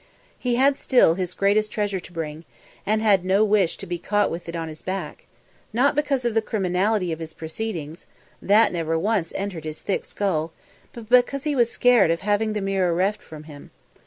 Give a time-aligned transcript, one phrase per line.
[0.39, 2.43] He had still his greatest treasure to bring,
[2.87, 5.27] and had no wish to be caught with it on his back;
[5.73, 8.07] not because of the criminality of his proceedings
[8.41, 10.53] that never once entered his thick skull
[10.91, 13.69] but because he was scared of having the mirror reft from him.